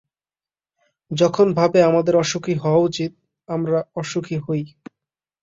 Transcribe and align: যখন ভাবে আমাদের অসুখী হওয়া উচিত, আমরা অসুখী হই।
যখন 1.11 1.47
ভাবে 1.53 1.79
আমাদের 1.83 2.13
অসুখী 2.15 2.55
হওয়া 2.55 2.81
উচিত, 2.81 3.11
আমরা 3.49 3.79
অসুখী 3.95 4.37
হই। 4.45 4.63